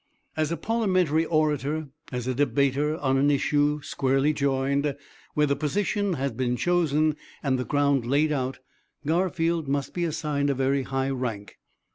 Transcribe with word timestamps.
"As 0.35 0.51
a 0.51 0.57
parliamentary 0.57 1.25
orator, 1.25 1.89
as 2.11 2.25
a 2.25 2.33
debater 2.33 2.97
on 2.97 3.17
an 3.17 3.29
issue 3.29 3.81
squarely 3.83 4.33
joined, 4.33 4.95
where 5.35 5.45
the 5.45 5.55
position 5.55 6.13
had 6.13 6.35
been 6.35 6.55
chosen 6.57 7.15
and 7.43 7.59
the 7.59 7.65
ground 7.65 8.07
laid 8.07 8.31
out, 8.31 8.57
Garfield 9.05 9.67
must 9.67 9.93
be 9.93 10.03
assigned 10.03 10.49
a 10.49 10.55
very 10.55 10.81
high 10.81 11.11
rank. 11.11 11.59